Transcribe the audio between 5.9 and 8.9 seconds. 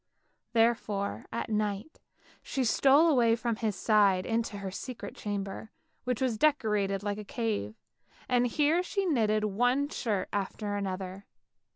which was decorated like a cave, and here